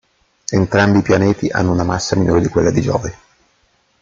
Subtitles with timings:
[0.49, 3.17] Entrambi i pianeti hanno una massa minore di quella di Giove.